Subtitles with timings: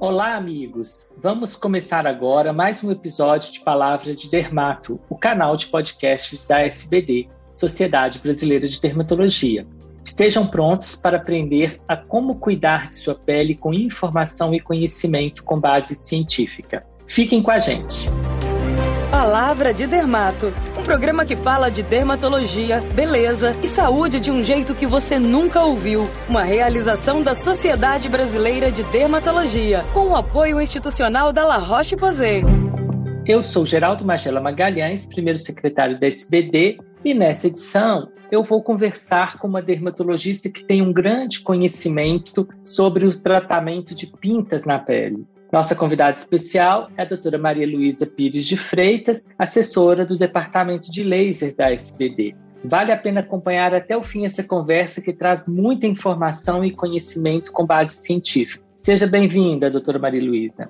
[0.00, 1.12] Olá, amigos!
[1.20, 6.60] Vamos começar agora mais um episódio de Palavra de Dermato, o canal de podcasts da
[6.60, 9.66] SBD, Sociedade Brasileira de Dermatologia.
[10.04, 15.58] Estejam prontos para aprender a como cuidar de sua pele com informação e conhecimento com
[15.58, 16.86] base científica.
[17.04, 18.08] Fiquem com a gente!
[19.18, 24.76] Palavra de Dermato, um programa que fala de dermatologia, beleza e saúde de um jeito
[24.76, 26.08] que você nunca ouviu.
[26.28, 32.42] Uma realização da Sociedade Brasileira de Dermatologia, com o apoio institucional da La Roche-Posay.
[33.26, 39.36] Eu sou Geraldo Magela Magalhães, primeiro secretário da SBD, e nessa edição eu vou conversar
[39.38, 45.26] com uma dermatologista que tem um grande conhecimento sobre o tratamento de pintas na pele.
[45.50, 51.02] Nossa convidada especial é a doutora Maria Luísa Pires de Freitas, assessora do Departamento de
[51.02, 52.36] Laser da SBD.
[52.62, 57.50] Vale a pena acompanhar até o fim essa conversa que traz muita informação e conhecimento
[57.50, 58.62] com base científica.
[58.76, 60.68] Seja bem-vinda, doutora Maria Luísa.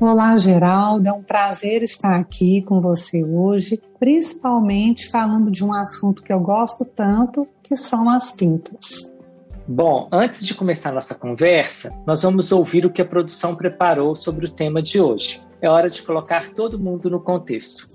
[0.00, 1.08] Olá, Geraldo.
[1.08, 6.40] É um prazer estar aqui com você hoje, principalmente falando de um assunto que eu
[6.40, 9.13] gosto tanto, que são as pintas.
[9.66, 14.44] Bom, antes de começar nossa conversa, nós vamos ouvir o que a produção preparou sobre
[14.44, 15.40] o tema de hoje.
[15.62, 17.88] É hora de colocar todo mundo no contexto.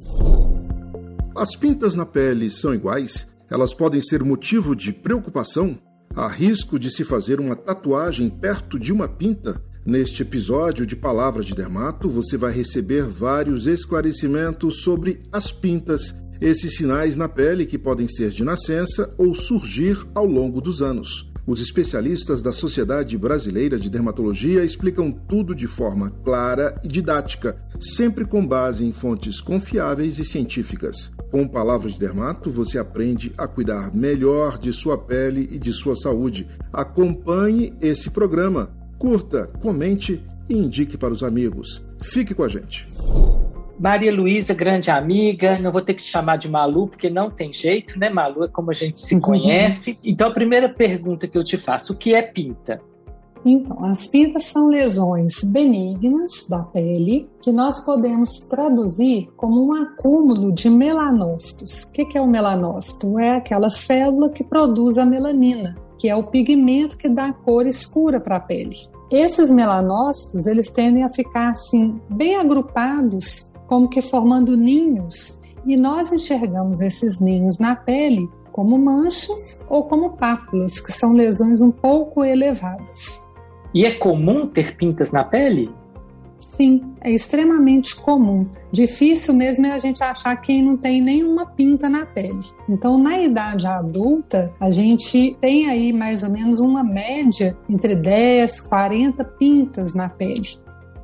[1.36, 3.30] As pintas na pele são iguais?
[3.52, 5.78] Elas podem ser motivo de preocupação?
[6.16, 9.62] Há risco de se fazer uma tatuagem perto de uma pinta?
[9.86, 16.76] Neste episódio de Palavras de Dermato, você vai receber vários esclarecimentos sobre as pintas, esses
[16.78, 21.29] sinais na pele que podem ser de nascença ou surgir ao longo dos anos.
[21.50, 28.24] Os especialistas da Sociedade Brasileira de Dermatologia explicam tudo de forma clara e didática, sempre
[28.24, 31.12] com base em fontes confiáveis e científicas.
[31.32, 35.96] Com palavras de dermato, você aprende a cuidar melhor de sua pele e de sua
[35.96, 36.48] saúde.
[36.72, 38.70] Acompanhe esse programa,
[39.00, 41.82] curta, comente e indique para os amigos.
[42.00, 42.88] Fique com a gente.
[43.80, 47.54] Maria Luísa, grande amiga, não vou ter que te chamar de Malu, porque não tem
[47.54, 48.44] jeito, né, Malu?
[48.44, 49.98] É como a gente se conhece.
[50.04, 52.82] Então, a primeira pergunta que eu te faço: o que é pinta?
[53.46, 60.52] Então, as pintas são lesões benignas da pele que nós podemos traduzir como um acúmulo
[60.52, 61.84] de melanócitos.
[61.84, 63.18] O que é o melanócito?
[63.18, 68.20] É aquela célula que produz a melanina, que é o pigmento que dá cor escura
[68.20, 68.76] para a pele.
[69.10, 76.12] Esses melanócitos, eles tendem a ficar assim bem agrupados como que formando ninhos, e nós
[76.12, 82.26] enxergamos esses ninhos na pele como manchas ou como pápulas, que são lesões um pouco
[82.26, 83.24] elevadas.
[83.72, 85.70] E é comum ter pintas na pele?
[86.40, 88.48] Sim, é extremamente comum.
[88.72, 92.40] Difícil mesmo é a gente achar quem não tem nenhuma pinta na pele.
[92.68, 98.62] Então, na idade adulta, a gente tem aí mais ou menos uma média entre 10,
[98.62, 100.60] 40 pintas na pele.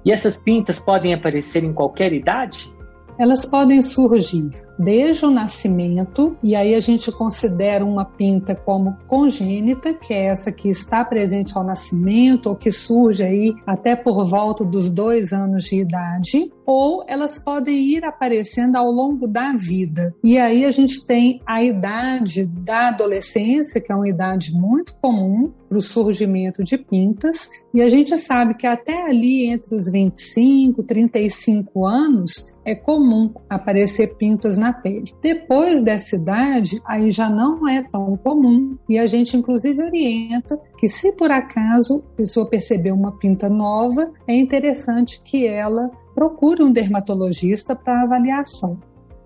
[0.06, 2.72] E essas pintas podem aparecer em qualquer idade?
[3.18, 9.94] Elas podem surgir desde o nascimento, e aí a gente considera uma pinta como congênita,
[9.94, 14.64] que é essa que está presente ao nascimento ou que surge aí até por volta
[14.64, 20.14] dos dois anos de idade, ou elas podem ir aparecendo ao longo da vida.
[20.24, 25.52] E aí a gente tem a idade da adolescência, que é uma idade muito comum
[25.68, 30.82] para o surgimento de pintas, e a gente sabe que até ali entre os 25
[30.82, 35.14] e 35 anos é comum aparecer pintas na pele.
[35.22, 40.88] Depois dessa idade, aí já não é tão comum e a gente inclusive orienta que
[40.88, 46.72] se por acaso a pessoa perceber uma pinta nova, é interessante que ela procure um
[46.72, 48.80] dermatologista para avaliação.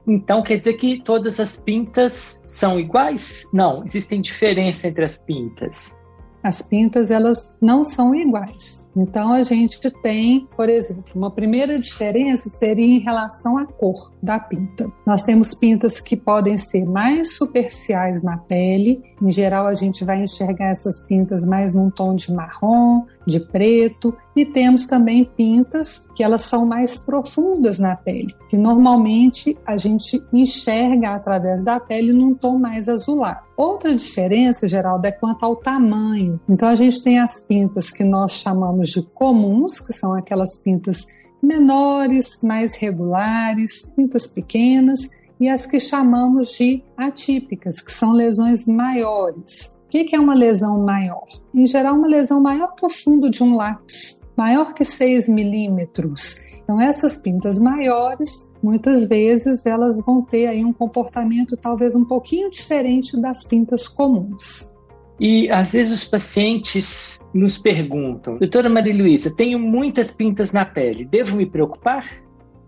[0.08, 3.44] Então quer dizer que todas as pintas são iguais?
[3.54, 6.00] Não, existem diferença entre as pintas.
[6.44, 8.88] As pintas elas não são iguais.
[8.96, 14.40] Então a gente tem, por exemplo, uma primeira diferença seria em relação à cor da
[14.40, 14.92] pinta.
[15.06, 19.02] Nós temos pintas que podem ser mais superficiais na pele.
[19.22, 24.16] Em geral a gente vai enxergar essas pintas mais num tom de marrom, de preto,
[24.36, 30.24] e temos também pintas que elas são mais profundas na pele, que normalmente a gente
[30.34, 33.46] enxerga através da pele num tom mais azulado.
[33.56, 36.40] Outra diferença, Geraldo, é quanto ao tamanho.
[36.48, 41.06] Então a gente tem as pintas que nós chamamos de comuns, que são aquelas pintas
[41.42, 49.79] menores, mais regulares, pintas pequenas, e as que chamamos de atípicas, que são lesões maiores.
[49.90, 51.26] O que é uma lesão maior?
[51.52, 56.36] Em geral, uma lesão maior que o fundo de um lápis, maior que 6 milímetros.
[56.62, 62.52] Então, essas pintas maiores, muitas vezes, elas vão ter aí um comportamento talvez um pouquinho
[62.52, 64.78] diferente das pintas comuns.
[65.20, 71.04] E às vezes os pacientes nos perguntam: Doutora Maria Luísa, tenho muitas pintas na pele,
[71.04, 72.06] devo me preocupar?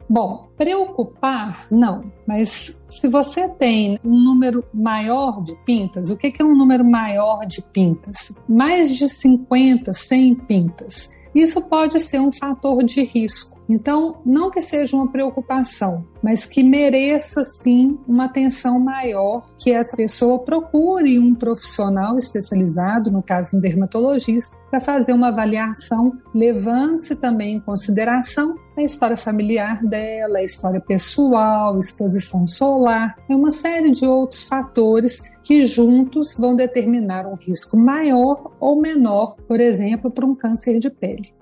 [0.09, 2.11] Bom, preocupar, não.
[2.27, 7.45] Mas se você tem um número maior de pintas, o que é um número maior
[7.45, 8.33] de pintas?
[8.47, 11.09] Mais de 50, 100 pintas.
[11.33, 13.61] Isso pode ser um fator de risco.
[13.69, 19.95] Então, não que seja uma preocupação, mas que mereça sim uma atenção maior, que essa
[19.95, 27.55] pessoa procure um profissional especializado, no caso um dermatologista, para fazer uma avaliação, levando-se também
[27.55, 34.05] em consideração a história familiar dela, a história pessoal, exposição solar, é uma série de
[34.05, 40.35] outros fatores que juntos vão determinar um risco maior ou menor, por exemplo, para um
[40.35, 41.33] câncer de pele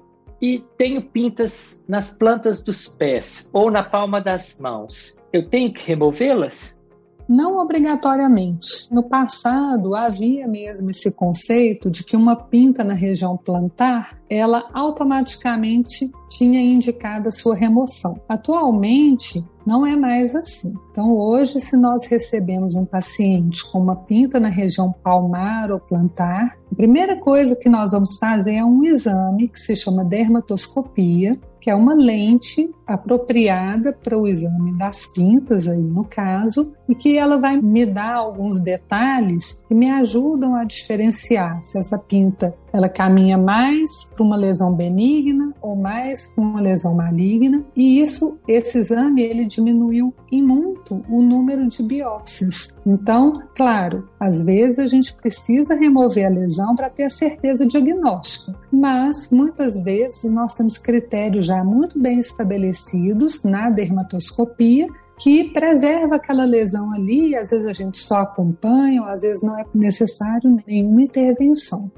[0.41, 5.85] e tenho pintas nas plantas dos pés ou na palma das mãos, eu tenho que
[5.85, 6.79] removê-las?
[7.27, 8.91] Não obrigatoriamente.
[8.91, 16.09] No passado havia mesmo esse conceito de que uma pinta na região plantar, ela automaticamente
[16.29, 18.19] tinha indicado a sua remoção.
[18.27, 20.73] Atualmente, não é mais assim.
[20.91, 26.57] Então, hoje, se nós recebemos um paciente com uma pinta na região palmar ou plantar,
[26.71, 31.31] a primeira coisa que nós vamos fazer é um exame que se chama dermatoscopia,
[31.61, 37.17] que é uma lente apropriada para o exame das pintas aí no caso, e que
[37.17, 42.87] ela vai me dar alguns detalhes que me ajudam a diferenciar se essa pinta ela
[42.87, 48.79] caminha mais para uma lesão benigna ou mais para uma lesão maligna, e isso esse
[48.79, 52.73] exame ele diminuiu em muito o número de biópsias.
[52.85, 58.57] Então, claro, às vezes a gente precisa remover a lesão para ter a certeza diagnóstica,
[58.71, 64.87] mas muitas vezes nós temos critérios já muito bem estabelecidos na dermatoscopia
[65.19, 69.59] que preserva aquela lesão ali, às vezes a gente só acompanha, ou às vezes não
[69.59, 71.91] é necessário nenhuma intervenção.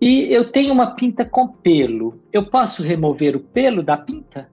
[0.00, 2.20] E eu tenho uma pinta com pelo.
[2.32, 4.48] Eu posso remover o pelo da pinta?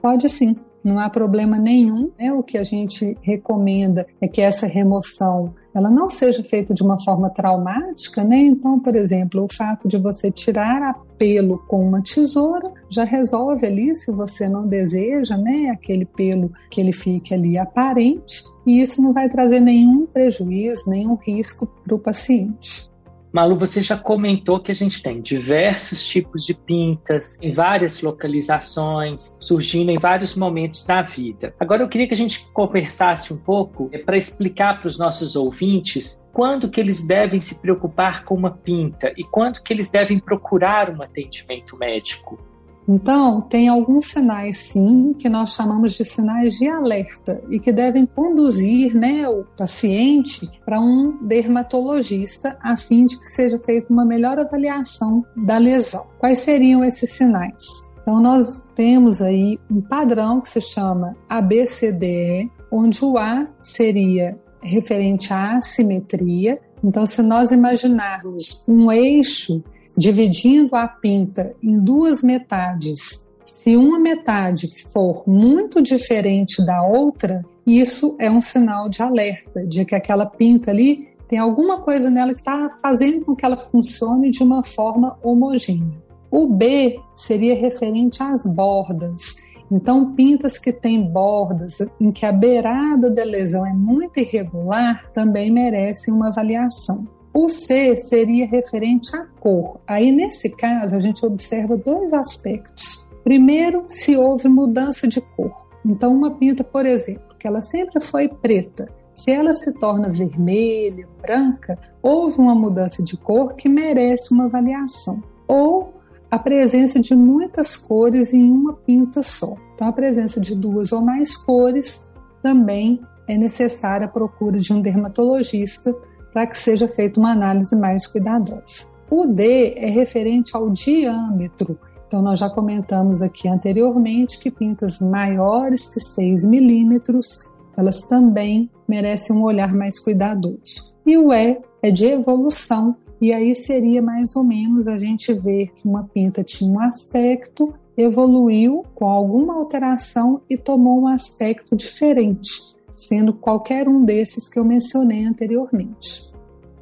[0.00, 0.52] Pode sim
[0.84, 2.12] não há problema nenhum.
[2.18, 2.32] Né?
[2.32, 7.02] O que a gente recomenda é que essa remoção ela não seja feita de uma
[7.02, 8.36] forma traumática, né?
[8.36, 13.66] Então, por exemplo, o fato de você tirar a pelo com uma tesoura já resolve
[13.66, 19.02] ali se você não deseja, né, aquele pelo que ele fique ali aparente, e isso
[19.02, 22.88] não vai trazer nenhum prejuízo, nenhum risco para o paciente.
[23.34, 29.36] Malu, você já comentou que a gente tem diversos tipos de pintas em várias localizações,
[29.40, 31.52] surgindo em vários momentos da vida.
[31.58, 35.34] Agora eu queria que a gente conversasse um pouco é, para explicar para os nossos
[35.34, 40.20] ouvintes quando que eles devem se preocupar com uma pinta e quando que eles devem
[40.20, 42.53] procurar um atendimento médico.
[42.88, 48.04] Então, tem alguns sinais, sim, que nós chamamos de sinais de alerta e que devem
[48.04, 54.38] conduzir né, o paciente para um dermatologista a fim de que seja feita uma melhor
[54.38, 56.06] avaliação da lesão.
[56.18, 57.62] Quais seriam esses sinais?
[58.02, 65.32] Então, nós temos aí um padrão que se chama ABCDE, onde o A seria referente
[65.32, 66.60] à assimetria.
[66.82, 69.64] Então, se nós imaginarmos um eixo
[69.96, 78.16] dividindo a pinta em duas metades, se uma metade for muito diferente da outra, isso
[78.18, 82.38] é um sinal de alerta de que aquela pinta ali tem alguma coisa nela que
[82.38, 86.02] está fazendo com que ela funcione de uma forma homogênea.
[86.30, 89.34] O B seria referente às bordas.
[89.70, 95.50] Então, pintas que têm bordas em que a beirada da lesão é muito irregular também
[95.50, 97.06] merecem uma avaliação.
[97.34, 99.80] O C seria referente à cor.
[99.88, 103.04] Aí, nesse caso, a gente observa dois aspectos.
[103.24, 105.66] Primeiro, se houve mudança de cor.
[105.84, 111.08] Então, uma pinta, por exemplo, que ela sempre foi preta, se ela se torna vermelha,
[111.20, 115.22] branca, houve uma mudança de cor que merece uma avaliação.
[115.46, 115.94] Ou
[116.30, 119.56] a presença de muitas cores em uma pinta só.
[119.74, 122.12] Então, a presença de duas ou mais cores
[122.42, 125.94] também é necessária a procura de um dermatologista
[126.34, 128.92] para que seja feita uma análise mais cuidadosa.
[129.08, 131.78] O D é referente ao diâmetro.
[132.08, 139.36] Então, nós já comentamos aqui anteriormente que pintas maiores que 6 milímetros, elas também merecem
[139.36, 140.92] um olhar mais cuidadoso.
[141.06, 145.68] E o E é de evolução, e aí seria mais ou menos a gente ver
[145.68, 152.74] que uma pinta tinha um aspecto, evoluiu com alguma alteração e tomou um aspecto diferente
[152.94, 156.32] sendo qualquer um desses que eu mencionei anteriormente.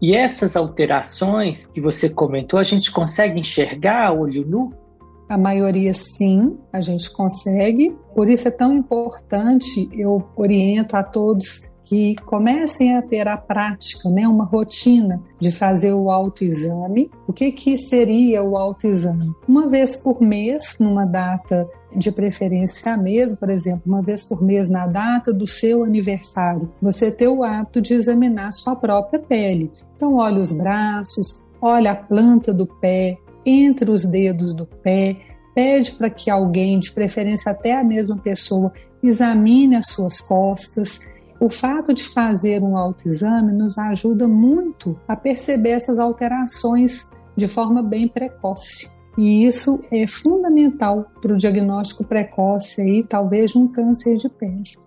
[0.01, 4.73] E essas alterações que você comentou, a gente consegue enxergar a olho nu?
[5.29, 7.97] A maioria sim, a gente consegue.
[8.15, 14.09] Por isso é tão importante, eu oriento a todos que comecem a ter a prática,
[14.09, 17.11] né, uma rotina de fazer o autoexame.
[17.29, 19.31] O que, que seria o autoexame?
[19.47, 24.43] Uma vez por mês, numa data de preferência a mesmo, por exemplo, uma vez por
[24.43, 29.71] mês na data do seu aniversário, você ter o hábito de examinar sua própria pele.
[29.95, 35.19] Então, olha os braços, olha a planta do pé, entre os dedos do pé,
[35.55, 38.73] pede para que alguém, de preferência até a mesma pessoa,
[39.03, 41.12] examine as suas costas.
[41.43, 47.83] O fato de fazer um autoexame nos ajuda muito a perceber essas alterações de forma
[47.83, 48.95] bem precoce.
[49.19, 54.79] E isso é fundamental para o diagnóstico precoce aí, talvez de um câncer de pele.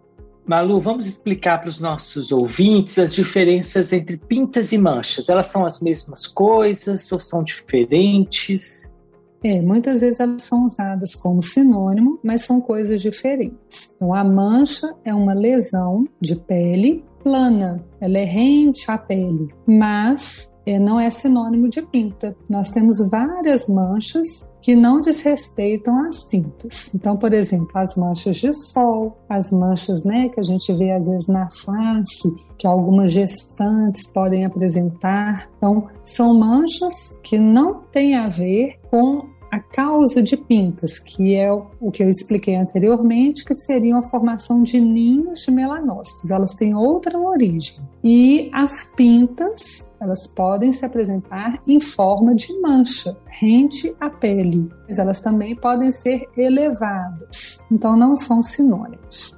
[0.46, 5.28] Malu, vamos explicar para os nossos ouvintes as diferenças entre pintas e manchas.
[5.28, 8.96] Elas são as mesmas coisas ou são diferentes?
[9.44, 13.85] É, muitas vezes elas são usadas como sinônimo, mas são coisas diferentes.
[13.96, 20.54] Então, a mancha é uma lesão de pele plana, ela é rente à pele, mas
[20.64, 22.36] é, não é sinônimo de pinta.
[22.48, 24.28] Nós temos várias manchas
[24.62, 26.94] que não desrespeitam as pintas.
[26.94, 31.08] Então, por exemplo, as manchas de sol, as manchas né, que a gente vê às
[31.08, 35.50] vezes na face, que algumas gestantes podem apresentar.
[35.58, 41.50] Então, são manchas que não têm a ver com a causa de pintas, que é
[41.50, 46.30] o que eu expliquei anteriormente, que seria a formação de ninhos de melanócitos.
[46.30, 47.78] Elas têm outra origem.
[48.04, 54.70] E as pintas, elas podem se apresentar em forma de mancha, rente à pele.
[54.90, 57.64] Mas elas também podem ser elevadas.
[57.72, 59.34] Então não são sinônimos.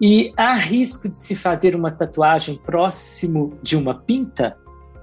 [0.00, 4.56] E há risco de se fazer uma tatuagem próximo de uma pinta?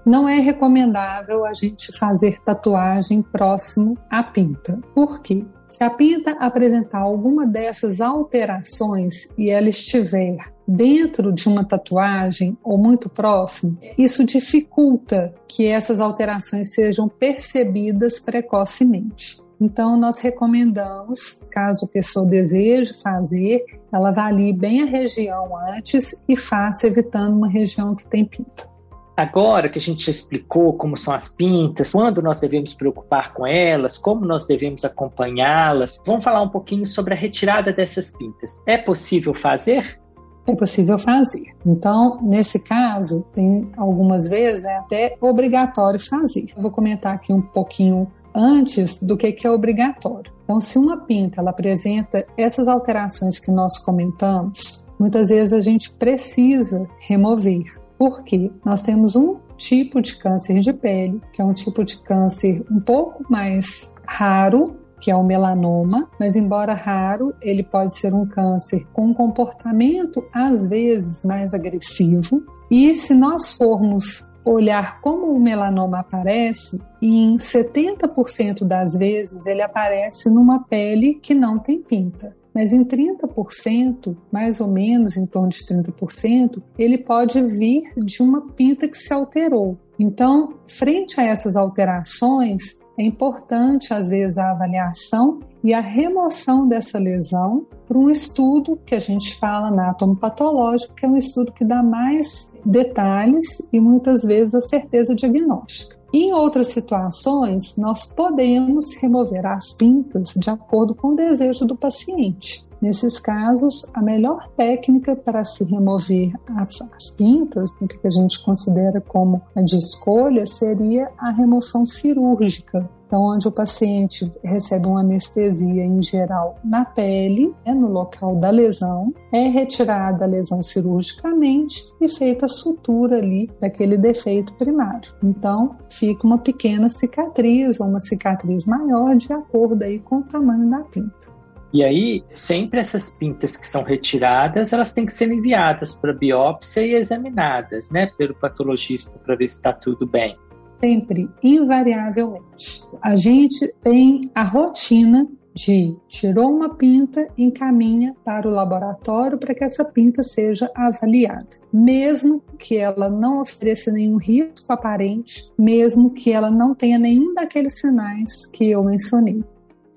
[0.07, 4.79] Não é recomendável a gente fazer tatuagem próximo à pinta.
[4.95, 5.45] Por quê?
[5.67, 12.77] Se a pinta apresentar alguma dessas alterações e ela estiver dentro de uma tatuagem ou
[12.77, 19.41] muito próximo, isso dificulta que essas alterações sejam percebidas precocemente.
[19.59, 26.37] Então, nós recomendamos, caso a pessoa deseje fazer, ela avalie bem a região antes e
[26.37, 28.76] faça evitando uma região que tem pinta.
[29.17, 33.97] Agora que a gente explicou como são as pintas, quando nós devemos preocupar com elas,
[33.97, 38.61] como nós devemos acompanhá-las, vamos falar um pouquinho sobre a retirada dessas pintas.
[38.67, 39.99] É possível fazer?
[40.45, 41.47] É possível fazer.
[41.65, 46.45] Então, nesse caso, tem algumas vezes é até obrigatório fazer.
[46.55, 50.31] Eu vou comentar aqui um pouquinho antes do que, que é obrigatório.
[50.43, 55.91] Então, se uma pinta ela apresenta essas alterações que nós comentamos, muitas vezes a gente
[55.91, 57.63] precisa remover.
[57.97, 62.63] Porque nós temos um tipo de câncer de pele, que é um tipo de câncer
[62.69, 68.25] um pouco mais raro, que é o melanoma, mas embora raro, ele pode ser um
[68.25, 72.43] câncer com um comportamento às vezes mais agressivo.
[72.69, 80.29] E se nós formos olhar como o melanoma aparece, em 70% das vezes ele aparece
[80.33, 85.59] numa pele que não tem pinta mas em 30%, mais ou menos em torno de
[85.59, 89.77] 30%, ele pode vir de uma pinta que se alterou.
[89.99, 92.63] Então, frente a essas alterações,
[92.97, 98.95] é importante, às vezes, a avaliação e a remoção dessa lesão para um estudo que
[98.95, 104.55] a gente fala anatomopatológico, que é um estudo que dá mais detalhes e muitas vezes
[104.55, 105.96] a certeza diagnóstica.
[106.19, 112.66] Em outras situações, nós podemos remover as pintas de acordo com o desejo do paciente.
[112.81, 118.43] Nesses casos, a melhor técnica para se remover as, as pintas, o que a gente
[118.43, 124.99] considera como a de escolha, seria a remoção cirúrgica, então, onde o paciente recebe uma
[124.99, 131.89] anestesia em geral na pele, né, no local da lesão, é retirada a lesão cirurgicamente
[132.01, 135.09] e feita a sutura ali daquele defeito primário.
[135.23, 140.69] Então, fica uma pequena cicatriz ou uma cicatriz maior de acordo aí com o tamanho
[140.69, 141.36] da pinta.
[141.73, 146.81] E aí, sempre essas pintas que são retiradas, elas têm que ser enviadas para biópsia
[146.81, 150.37] e examinadas, né, pelo patologista para ver se está tudo bem
[150.79, 152.83] sempre, invariavelmente.
[153.01, 159.63] A gente tem a rotina de tirou uma pinta, encaminha para o laboratório para que
[159.63, 166.51] essa pinta seja avaliada, mesmo que ela não ofereça nenhum risco aparente, mesmo que ela
[166.51, 169.43] não tenha nenhum daqueles sinais que eu mencionei.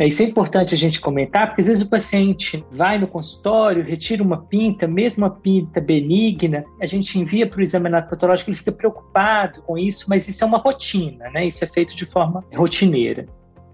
[0.00, 3.84] É, isso é importante a gente comentar, porque às vezes o paciente vai no consultório,
[3.84, 8.56] retira uma pinta, mesmo uma pinta benigna, a gente envia para o exame patológico, ele
[8.56, 11.46] fica preocupado com isso, mas isso é uma rotina, né?
[11.46, 13.26] Isso é feito de forma rotineira.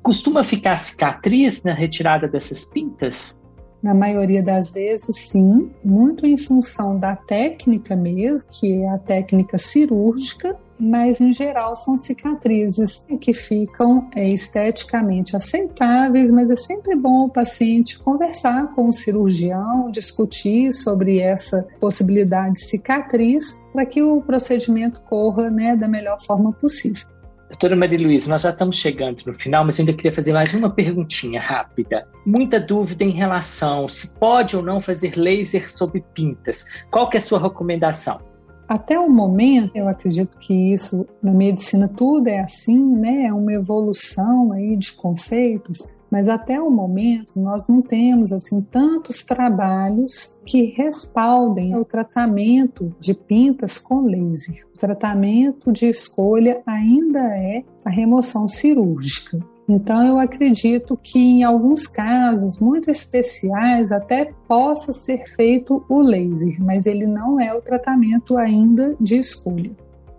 [0.02, 3.40] Costuma ficar cicatriz na retirada dessas pintas?
[3.80, 9.59] Na maioria das vezes, sim, muito em função da técnica mesmo, que é a técnica
[9.59, 17.26] cirúrgica, mas em geral são cicatrizes que ficam é, esteticamente aceitáveis, mas é sempre bom
[17.26, 24.21] o paciente conversar com o cirurgião, discutir sobre essa possibilidade de cicatriz para que o
[24.23, 27.06] procedimento corra né, da melhor forma possível.
[27.49, 30.52] Doutora Maria Luísa, nós já estamos chegando no final, mas eu ainda queria fazer mais
[30.52, 32.06] uma perguntinha rápida.
[32.25, 36.66] Muita dúvida em relação se pode ou não fazer laser sob pintas.
[36.90, 38.21] Qual que é a sua recomendação?
[38.68, 43.26] Até o momento, eu acredito que isso na medicina tudo é assim, né?
[43.26, 49.25] É uma evolução aí de conceitos, mas até o momento nós não temos assim tantos
[49.25, 54.66] trabalhos que respaldem o tratamento de pintas com laser.
[54.75, 59.38] O tratamento de escolha ainda é a remoção cirúrgica.
[59.68, 66.56] Então, eu acredito que em alguns casos muito especiais até possa ser feito o laser,
[66.61, 69.73] mas ele não é o tratamento ainda de escolha.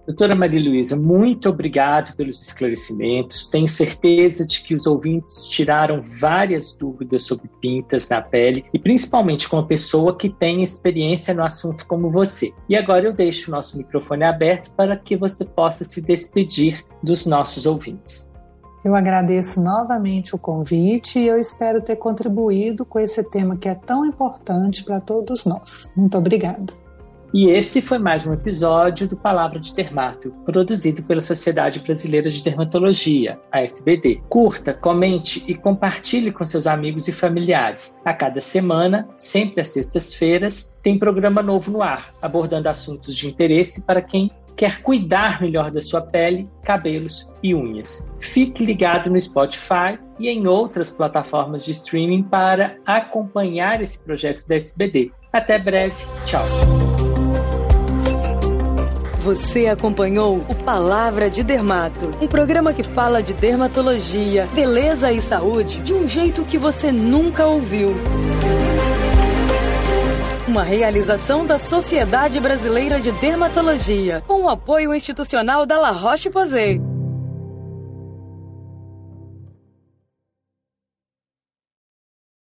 [0.05, 3.49] Doutora Maria Luísa, muito obrigado pelos esclarecimentos.
[3.49, 9.49] Tenho certeza de que os ouvintes tiraram várias dúvidas sobre pintas na pele e principalmente
[9.49, 12.53] com uma pessoa que tem experiência no assunto como você.
[12.69, 17.25] E agora eu deixo o nosso microfone aberto para que você possa se despedir dos
[17.25, 18.29] nossos ouvintes.
[18.83, 23.75] Eu agradeço novamente o convite e eu espero ter contribuído com esse tema que é
[23.75, 25.91] tão importante para todos nós.
[25.95, 26.73] Muito obrigada.
[27.33, 32.41] E esse foi mais um episódio do Palavra de Dermato, produzido pela Sociedade Brasileira de
[32.41, 34.21] Dermatologia, a SBD.
[34.29, 37.99] Curta, comente e compartilhe com seus amigos e familiares.
[38.05, 43.85] A cada semana, sempre às sextas-feiras, tem programa novo no ar, abordando assuntos de interesse
[43.85, 48.11] para quem quer cuidar melhor da sua pele, cabelos e unhas.
[48.19, 54.55] Fique ligado no Spotify e em outras plataformas de streaming para acompanhar esse projeto da
[54.55, 55.11] SBD.
[55.31, 55.95] Até breve,
[56.25, 56.43] tchau.
[59.19, 65.81] Você acompanhou o Palavra de Dermato, um programa que fala de dermatologia, beleza e saúde
[65.81, 67.93] de um jeito que você nunca ouviu.
[70.57, 76.96] Uma realização da Sociedade Brasileira de Dermatologia, com o apoio institucional da La Roche-Posay.